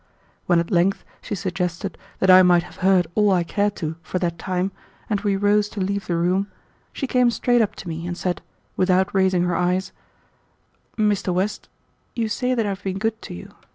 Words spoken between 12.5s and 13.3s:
I have been good